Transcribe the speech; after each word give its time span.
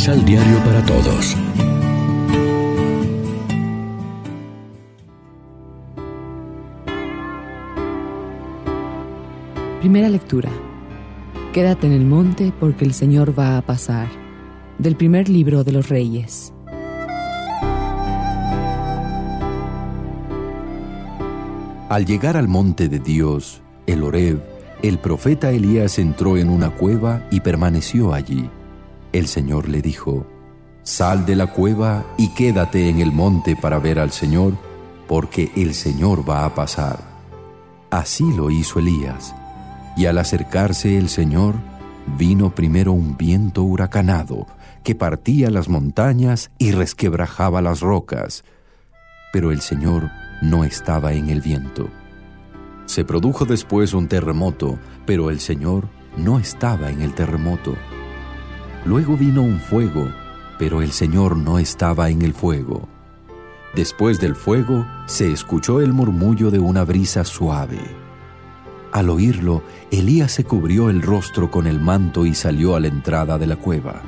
Misal 0.00 0.24
Diario 0.24 0.56
para 0.64 0.82
Todos. 0.86 1.36
Primera 9.80 10.08
lectura. 10.08 10.48
Quédate 11.52 11.86
en 11.86 11.92
el 11.92 12.06
monte 12.06 12.50
porque 12.58 12.86
el 12.86 12.94
Señor 12.94 13.38
va 13.38 13.58
a 13.58 13.60
pasar. 13.60 14.08
Del 14.78 14.96
primer 14.96 15.28
libro 15.28 15.64
de 15.64 15.72
los 15.72 15.90
Reyes. 15.90 16.54
Al 21.90 22.06
llegar 22.06 22.38
al 22.38 22.48
monte 22.48 22.88
de 22.88 23.00
Dios, 23.00 23.60
el 23.86 24.02
Horeb, 24.02 24.40
el 24.82 24.98
profeta 24.98 25.50
Elías 25.50 25.98
entró 25.98 26.38
en 26.38 26.48
una 26.48 26.70
cueva 26.70 27.22
y 27.30 27.40
permaneció 27.40 28.14
allí. 28.14 28.48
El 29.12 29.26
Señor 29.26 29.68
le 29.68 29.82
dijo, 29.82 30.26
Sal 30.82 31.26
de 31.26 31.36
la 31.36 31.48
cueva 31.48 32.04
y 32.16 32.28
quédate 32.28 32.88
en 32.88 33.00
el 33.00 33.12
monte 33.12 33.56
para 33.56 33.78
ver 33.78 33.98
al 33.98 34.12
Señor, 34.12 34.54
porque 35.08 35.50
el 35.56 35.74
Señor 35.74 36.28
va 36.28 36.44
a 36.44 36.54
pasar. 36.54 36.98
Así 37.90 38.24
lo 38.32 38.50
hizo 38.50 38.78
Elías, 38.78 39.34
y 39.96 40.06
al 40.06 40.18
acercarse 40.18 40.96
el 40.96 41.08
Señor, 41.08 41.56
vino 42.16 42.54
primero 42.54 42.92
un 42.92 43.16
viento 43.16 43.62
huracanado 43.62 44.46
que 44.84 44.94
partía 44.94 45.50
las 45.50 45.68
montañas 45.68 46.50
y 46.58 46.72
resquebrajaba 46.72 47.60
las 47.60 47.80
rocas. 47.80 48.44
Pero 49.32 49.52
el 49.52 49.60
Señor 49.60 50.10
no 50.42 50.64
estaba 50.64 51.12
en 51.12 51.28
el 51.28 51.40
viento. 51.40 51.88
Se 52.86 53.04
produjo 53.04 53.44
después 53.44 53.92
un 53.92 54.08
terremoto, 54.08 54.78
pero 55.06 55.30
el 55.30 55.40
Señor 55.40 55.88
no 56.16 56.38
estaba 56.38 56.90
en 56.90 57.02
el 57.02 57.14
terremoto. 57.14 57.76
Luego 58.84 59.16
vino 59.16 59.42
un 59.42 59.60
fuego, 59.60 60.08
pero 60.58 60.82
el 60.82 60.92
Señor 60.92 61.36
no 61.36 61.58
estaba 61.58 62.10
en 62.10 62.22
el 62.22 62.32
fuego. 62.32 62.88
Después 63.74 64.18
del 64.20 64.34
fuego 64.34 64.86
se 65.06 65.30
escuchó 65.30 65.80
el 65.80 65.92
murmullo 65.92 66.50
de 66.50 66.58
una 66.58 66.84
brisa 66.84 67.24
suave. 67.24 67.78
Al 68.92 69.10
oírlo, 69.10 69.62
Elías 69.92 70.32
se 70.32 70.44
cubrió 70.44 70.90
el 70.90 71.02
rostro 71.02 71.50
con 71.50 71.66
el 71.66 71.80
manto 71.80 72.26
y 72.26 72.34
salió 72.34 72.74
a 72.74 72.80
la 72.80 72.88
entrada 72.88 73.38
de 73.38 73.46
la 73.46 73.56
cueva. 73.56 74.02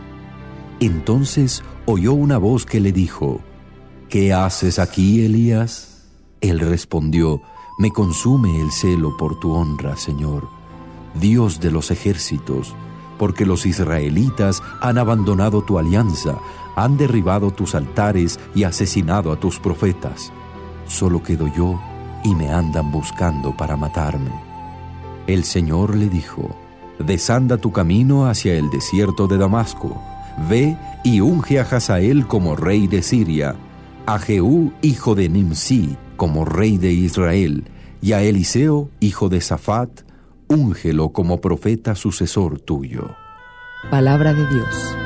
Entonces 0.80 1.62
oyó 1.86 2.14
una 2.14 2.38
voz 2.38 2.66
que 2.66 2.80
le 2.80 2.92
dijo, 2.92 3.40
¿Qué 4.08 4.32
haces 4.32 4.78
aquí, 4.78 5.24
Elías? 5.24 6.08
Él 6.40 6.58
respondió, 6.58 7.40
Me 7.78 7.90
consume 7.92 8.60
el 8.60 8.72
celo 8.72 9.16
por 9.16 9.38
tu 9.38 9.52
honra, 9.52 9.96
Señor, 9.96 10.48
Dios 11.14 11.60
de 11.60 11.70
los 11.70 11.90
ejércitos, 11.92 12.74
porque 13.22 13.46
los 13.46 13.66
israelitas 13.66 14.64
han 14.80 14.98
abandonado 14.98 15.62
tu 15.62 15.78
alianza, 15.78 16.40
han 16.74 16.96
derribado 16.96 17.52
tus 17.52 17.76
altares 17.76 18.40
y 18.52 18.64
asesinado 18.64 19.30
a 19.30 19.36
tus 19.38 19.60
profetas. 19.60 20.32
Solo 20.88 21.22
quedo 21.22 21.46
yo 21.46 21.80
y 22.24 22.34
me 22.34 22.50
andan 22.50 22.90
buscando 22.90 23.56
para 23.56 23.76
matarme. 23.76 24.32
El 25.28 25.44
Señor 25.44 25.94
le 25.94 26.08
dijo, 26.08 26.50
Desanda 26.98 27.58
tu 27.58 27.70
camino 27.70 28.26
hacia 28.26 28.54
el 28.54 28.70
desierto 28.70 29.28
de 29.28 29.38
Damasco, 29.38 30.02
ve 30.50 30.76
y 31.04 31.20
unge 31.20 31.60
a 31.60 31.62
Hazael 31.62 32.26
como 32.26 32.56
rey 32.56 32.88
de 32.88 33.04
Siria, 33.04 33.54
a 34.04 34.18
Jehú, 34.18 34.72
hijo 34.82 35.14
de 35.14 35.28
Nimsi, 35.28 35.96
como 36.16 36.44
rey 36.44 36.76
de 36.76 36.90
Israel, 36.90 37.62
y 38.00 38.14
a 38.14 38.22
Eliseo, 38.24 38.88
hijo 38.98 39.28
de 39.28 39.40
Safat, 39.40 39.90
úngelo 40.52 41.12
como 41.12 41.40
profeta 41.40 41.94
sucesor 41.94 42.60
tuyo. 42.60 43.16
Palabra 43.90 44.32
de 44.32 44.46
Dios. 44.46 44.96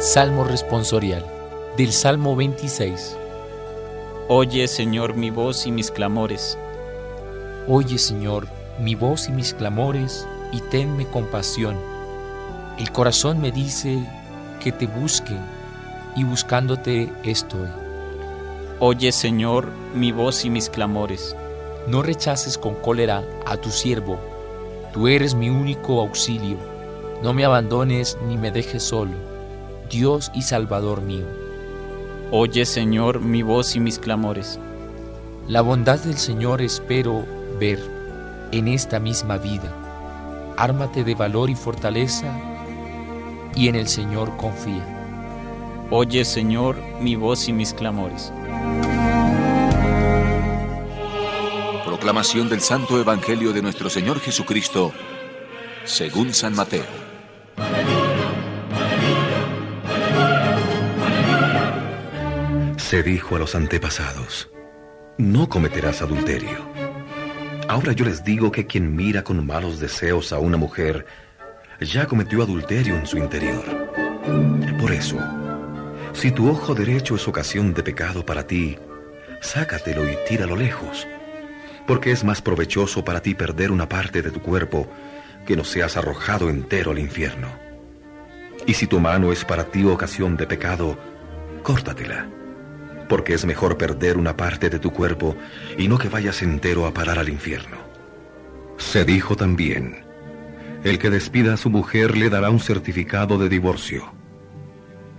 Salmo 0.00 0.44
responsorial 0.44 1.24
del 1.76 1.92
Salmo 1.92 2.34
26. 2.34 3.16
Oye, 4.28 4.66
Señor, 4.66 5.14
mi 5.14 5.30
voz 5.30 5.66
y 5.66 5.70
mis 5.70 5.90
clamores. 5.90 6.58
Oye, 7.68 7.98
Señor, 7.98 8.48
mi 8.80 8.94
voz 8.94 9.28
y 9.28 9.32
mis 9.32 9.54
clamores, 9.54 10.26
y 10.52 10.60
tenme 10.60 11.06
compasión. 11.06 11.76
El 12.78 12.92
corazón 12.92 13.40
me 13.40 13.50
dice 13.50 13.98
que 14.60 14.70
te 14.70 14.86
busque, 14.86 15.34
y 16.14 16.22
buscándote 16.22 17.12
estoy. 17.24 17.68
Oye, 18.78 19.10
Señor, 19.10 19.70
mi 19.94 20.12
voz 20.12 20.44
y 20.44 20.50
mis 20.50 20.70
clamores. 20.70 21.34
No 21.88 22.02
rechaces 22.02 22.56
con 22.56 22.74
cólera 22.76 23.24
a 23.46 23.56
tu 23.56 23.70
siervo, 23.70 24.18
tú 24.92 25.08
eres 25.08 25.34
mi 25.34 25.50
único 25.50 26.00
auxilio. 26.00 26.56
No 27.22 27.32
me 27.32 27.44
abandones 27.44 28.16
ni 28.28 28.36
me 28.36 28.52
dejes 28.52 28.84
solo, 28.84 29.14
Dios 29.90 30.30
y 30.32 30.42
Salvador 30.42 31.02
mío. 31.02 31.26
Oye, 32.30 32.64
Señor, 32.64 33.20
mi 33.20 33.42
voz 33.42 33.74
y 33.74 33.80
mis 33.80 33.98
clamores. 33.98 34.60
La 35.48 35.62
bondad 35.62 35.98
del 35.98 36.18
Señor 36.18 36.62
espero 36.62 37.24
ver 37.58 37.80
en 38.52 38.68
esta 38.68 39.00
misma 39.00 39.38
vida. 39.38 39.74
Ármate 40.56 41.02
de 41.02 41.14
valor 41.16 41.50
y 41.50 41.56
fortaleza 41.56 42.47
y 43.58 43.66
en 43.66 43.74
el 43.74 43.88
Señor 43.88 44.36
confía. 44.36 44.86
Oye, 45.90 46.24
Señor, 46.24 46.76
mi 47.00 47.16
voz 47.16 47.48
y 47.48 47.52
mis 47.52 47.74
clamores. 47.74 48.32
Proclamación 51.84 52.48
del 52.48 52.60
Santo 52.60 53.00
Evangelio 53.00 53.52
de 53.52 53.60
nuestro 53.60 53.90
Señor 53.90 54.20
Jesucristo, 54.20 54.92
según 55.84 56.34
San 56.34 56.54
Mateo. 56.54 56.84
Se 62.76 63.02
dijo 63.02 63.34
a 63.34 63.38
los 63.40 63.56
antepasados, 63.56 64.50
no 65.18 65.48
cometerás 65.48 66.00
adulterio. 66.00 66.64
Ahora 67.66 67.90
yo 67.90 68.04
les 68.04 68.22
digo 68.22 68.52
que 68.52 68.66
quien 68.66 68.94
mira 68.94 69.24
con 69.24 69.44
malos 69.44 69.80
deseos 69.80 70.32
a 70.32 70.38
una 70.38 70.56
mujer, 70.56 71.06
ya 71.80 72.06
cometió 72.06 72.42
adulterio 72.42 72.96
en 72.96 73.06
su 73.06 73.18
interior. 73.18 73.64
Por 74.78 74.92
eso, 74.92 75.18
si 76.12 76.30
tu 76.30 76.48
ojo 76.48 76.74
derecho 76.74 77.16
es 77.16 77.26
ocasión 77.28 77.74
de 77.74 77.82
pecado 77.82 78.24
para 78.24 78.46
ti, 78.46 78.78
sácatelo 79.40 80.08
y 80.08 80.16
tíralo 80.28 80.56
lejos, 80.56 81.06
porque 81.86 82.10
es 82.10 82.24
más 82.24 82.42
provechoso 82.42 83.04
para 83.04 83.20
ti 83.20 83.34
perder 83.34 83.70
una 83.70 83.88
parte 83.88 84.22
de 84.22 84.30
tu 84.30 84.40
cuerpo 84.40 84.88
que 85.46 85.56
no 85.56 85.64
seas 85.64 85.96
arrojado 85.96 86.50
entero 86.50 86.90
al 86.90 86.98
infierno. 86.98 87.48
Y 88.66 88.74
si 88.74 88.86
tu 88.86 89.00
mano 89.00 89.32
es 89.32 89.44
para 89.44 89.64
ti 89.64 89.84
ocasión 89.84 90.36
de 90.36 90.46
pecado, 90.46 90.98
córtatela 91.62 92.28
porque 93.08 93.34
es 93.34 93.44
mejor 93.44 93.76
perder 93.76 94.16
una 94.16 94.36
parte 94.36 94.70
de 94.70 94.78
tu 94.78 94.92
cuerpo 94.92 95.36
y 95.76 95.88
no 95.88 95.98
que 95.98 96.08
vayas 96.08 96.42
entero 96.42 96.86
a 96.86 96.94
parar 96.94 97.18
al 97.18 97.28
infierno. 97.28 97.78
Se 98.76 99.04
dijo 99.04 99.34
también, 99.34 100.04
el 100.84 100.98
que 100.98 101.10
despida 101.10 101.54
a 101.54 101.56
su 101.56 101.70
mujer 101.70 102.16
le 102.16 102.30
dará 102.30 102.50
un 102.50 102.60
certificado 102.60 103.38
de 103.38 103.48
divorcio. 103.48 104.12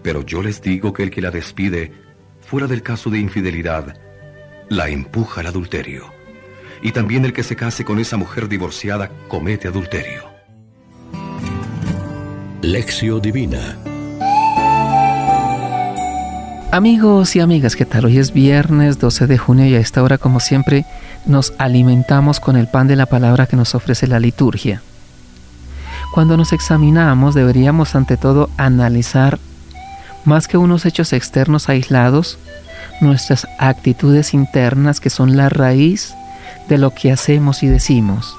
Pero 0.02 0.26
yo 0.26 0.42
les 0.42 0.62
digo 0.62 0.94
que 0.94 1.04
el 1.04 1.12
que 1.12 1.22
la 1.22 1.32
despide, 1.32 1.92
fuera 2.42 2.68
del 2.68 2.82
caso 2.82 3.10
de 3.10 3.20
infidelidad, 3.20 4.00
la 4.70 4.90
empuja 4.90 5.42
al 5.42 5.48
adulterio. 5.48 6.06
Y 6.82 6.94
también 6.94 7.26
el 7.26 7.34
que 7.34 7.44
se 7.44 7.56
case 7.56 7.84
con 7.84 8.00
esa 8.00 8.16
mujer 8.16 8.48
divorciada 8.48 9.12
comete 9.28 9.68
adulterio. 9.68 10.30
Lección 12.62 13.22
Divina 13.22 13.78
Amigos 16.72 17.36
y 17.36 17.40
amigas, 17.40 17.76
¿qué 17.76 17.84
tal? 17.84 18.06
Hoy 18.06 18.20
es 18.20 18.32
viernes 18.32 19.00
12 19.00 19.26
de 19.26 19.40
junio 19.40 19.66
y 19.66 19.74
a 19.74 19.80
esta 19.80 20.04
hora, 20.04 20.20
como 20.20 20.40
siempre, 20.40 20.86
nos 21.26 21.54
alimentamos 21.58 22.40
con 22.40 22.56
el 22.56 22.68
pan 22.68 22.88
de 22.88 22.96
la 22.96 23.08
palabra 23.08 23.48
que 23.48 23.56
nos 23.56 23.74
ofrece 23.74 24.06
la 24.06 24.20
liturgia. 24.20 24.84
Cuando 26.12 26.38
nos 26.38 26.54
examinamos, 26.54 27.36
deberíamos 27.36 27.96
ante 27.96 28.18
todo 28.18 28.50
analizar, 28.58 29.40
más 30.26 30.48
que 30.48 30.58
unos 30.58 30.86
hechos 30.86 31.14
externos 31.14 31.70
aislados, 31.70 32.40
nuestras 33.00 33.48
actitudes 33.58 34.34
internas 34.34 35.00
que 35.00 35.10
son 35.10 35.38
la 35.38 35.50
raíz 35.50 36.14
de 36.68 36.78
lo 36.78 36.92
que 36.92 37.12
hacemos 37.12 37.64
y 37.64 37.68
decimos. 37.68 38.36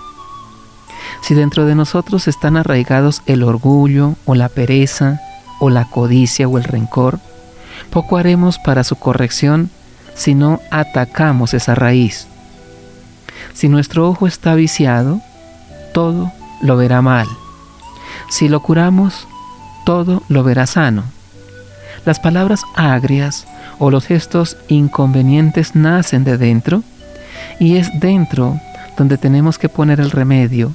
Si 1.23 1.35
dentro 1.35 1.65
de 1.65 1.75
nosotros 1.75 2.29
están 2.29 2.57
arraigados 2.57 3.23
el 3.27 3.43
orgullo 3.43 4.17
o 4.25 4.35
la 4.35 4.49
pereza 4.49 5.21
o 5.61 5.71
la 5.71 5.85
codicia 5.85 6.49
o 6.49 6.59
el 6.59 6.65
rencor, 6.65 7.21
poco 7.91 8.17
haremos 8.17 8.59
para 8.59 8.85
su 8.85 8.97
corrección 8.97 9.71
si 10.15 10.35
no 10.35 10.61
atacamos 10.71 11.55
esa 11.55 11.75
raíz. 11.75 12.27
Si 13.55 13.69
nuestro 13.69 14.09
ojo 14.09 14.27
está 14.27 14.55
viciado, 14.55 15.21
todo 15.93 16.33
lo 16.63 16.77
verá 16.77 17.01
mal. 17.01 17.27
Si 18.31 18.49
lo 18.49 18.61
curamos, 18.61 19.27
todo 19.85 20.23
lo 20.29 20.45
verá 20.45 20.67
sano. 20.67 21.03
Las 22.05 22.21
palabras 22.21 22.63
agrias 22.77 23.47
o 23.79 23.91
los 23.91 24.07
gestos 24.07 24.57
inconvenientes 24.69 25.75
nacen 25.75 26.23
de 26.23 26.39
dentro 26.39 26.83
y 27.59 27.77
es 27.77 27.91
dentro 27.99 28.59
donde 28.97 29.19
tenemos 29.19 29.59
que 29.59 29.69
poner 29.69 30.01
el 30.01 30.13
remedio, 30.13 30.73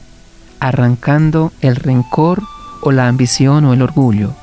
arrancando 0.59 1.53
el 1.61 1.77
rencor 1.77 2.43
o 2.81 2.91
la 2.91 3.07
ambición 3.07 3.63
o 3.65 3.73
el 3.73 3.81
orgullo. 3.81 4.33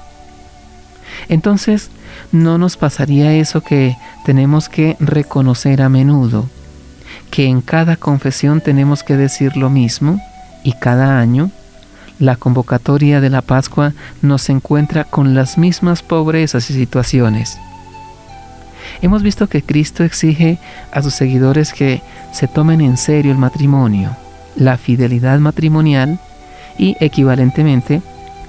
Entonces, 1.29 1.91
no 2.33 2.57
nos 2.57 2.79
pasaría 2.79 3.35
eso 3.35 3.61
que 3.61 3.97
tenemos 4.25 4.71
que 4.71 4.97
reconocer 5.01 5.83
a 5.83 5.91
menudo, 5.91 6.49
que 7.31 7.45
en 7.45 7.61
cada 7.61 7.97
confesión 7.97 8.63
tenemos 8.63 9.03
que 9.03 9.19
decir 9.19 9.57
lo 9.57 9.69
mismo 9.69 10.19
y 10.65 10.73
cada 10.73 11.19
año 11.21 11.51
la 12.23 12.37
convocatoria 12.37 13.21
de 13.21 13.31
la 13.31 13.43
Pascua 13.43 13.95
nos 14.23 14.49
encuentra 14.49 15.03
con 15.03 15.35
las 15.35 15.59
mismas 15.59 16.05
pobrezas 16.05 16.71
y 16.71 16.75
situaciones. 16.75 17.59
Hemos 19.01 19.25
visto 19.25 19.49
que 19.49 19.63
Cristo 19.63 20.05
exige 20.05 20.61
a 20.93 21.03
sus 21.03 21.15
seguidores 21.15 21.73
que 21.73 22.01
se 22.33 22.47
tomen 22.47 22.81
en 22.81 22.97
serio 22.97 23.33
el 23.33 23.39
matrimonio, 23.39 24.17
la 24.55 24.77
fidelidad 24.77 25.41
matrimonial 25.41 26.21
y 26.79 26.97
equivalentemente 27.01 28.03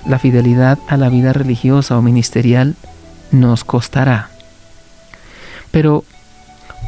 la 0.05 0.19
fidelidad 0.19 0.77
a 0.87 0.95
la 0.95 1.09
vida 1.09 1.33
religiosa 1.33 1.97
o 1.97 2.03
ministerial 2.03 2.75
nos 3.31 3.63
costará. 3.63 4.29
Pero 5.71 6.03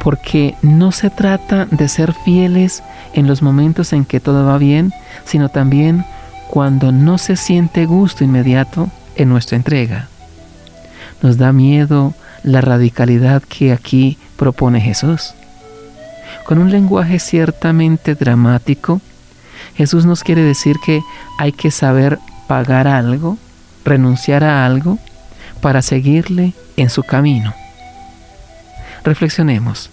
porque 0.04 0.54
no 0.62 0.92
se 0.92 1.10
trata 1.10 1.66
de 1.68 1.88
ser 1.88 2.12
fieles 2.12 2.84
en 3.12 3.26
los 3.26 3.42
momentos 3.42 3.92
en 3.92 4.04
que 4.04 4.20
todo 4.20 4.46
va 4.46 4.56
bien, 4.56 4.92
sino 5.24 5.48
también 5.48 6.04
cuando 6.48 6.92
no 6.92 7.18
se 7.18 7.36
siente 7.36 7.86
gusto 7.86 8.24
inmediato 8.24 8.88
en 9.16 9.28
nuestra 9.28 9.56
entrega. 9.56 10.08
Nos 11.22 11.38
da 11.38 11.52
miedo 11.52 12.14
la 12.42 12.60
radicalidad 12.60 13.42
que 13.42 13.72
aquí 13.72 14.18
propone 14.36 14.80
Jesús. 14.80 15.34
Con 16.44 16.58
un 16.58 16.70
lenguaje 16.70 17.18
ciertamente 17.18 18.14
dramático, 18.14 19.00
Jesús 19.76 20.06
nos 20.06 20.22
quiere 20.22 20.42
decir 20.42 20.76
que 20.84 21.02
hay 21.38 21.52
que 21.52 21.70
saber 21.70 22.18
pagar 22.46 22.86
algo, 22.86 23.36
renunciar 23.84 24.44
a 24.44 24.64
algo, 24.64 24.98
para 25.60 25.82
seguirle 25.82 26.52
en 26.76 26.90
su 26.90 27.02
camino. 27.02 27.54
Reflexionemos. 29.02 29.90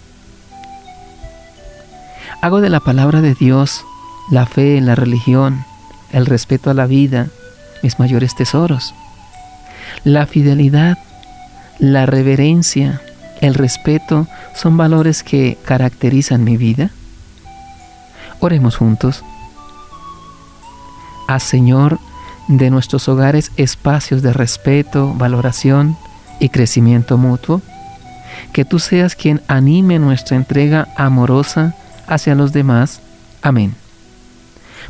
Hago 2.40 2.60
de 2.60 2.70
la 2.70 2.80
palabra 2.80 3.20
de 3.20 3.34
Dios, 3.34 3.84
la 4.30 4.46
fe, 4.46 4.80
la 4.80 4.94
religión, 4.94 5.64
el 6.14 6.26
respeto 6.26 6.70
a 6.70 6.74
la 6.74 6.86
vida, 6.86 7.26
mis 7.82 7.98
mayores 7.98 8.34
tesoros. 8.34 8.94
La 10.04 10.26
fidelidad, 10.26 10.96
la 11.78 12.06
reverencia, 12.06 13.02
el 13.40 13.54
respeto 13.54 14.26
son 14.54 14.76
valores 14.76 15.22
que 15.22 15.58
caracterizan 15.64 16.44
mi 16.44 16.56
vida. 16.56 16.90
Oremos 18.40 18.76
juntos. 18.76 19.24
A 21.26 21.40
Señor, 21.40 21.98
de 22.48 22.70
nuestros 22.70 23.08
hogares 23.08 23.50
espacios 23.56 24.22
de 24.22 24.32
respeto, 24.32 25.12
valoración 25.14 25.96
y 26.38 26.48
crecimiento 26.48 27.18
mutuo. 27.18 27.60
Que 28.52 28.64
tú 28.64 28.78
seas 28.78 29.16
quien 29.16 29.42
anime 29.48 29.98
nuestra 29.98 30.36
entrega 30.36 30.88
amorosa 30.96 31.74
hacia 32.06 32.34
los 32.34 32.52
demás. 32.52 33.00
Amén. 33.42 33.74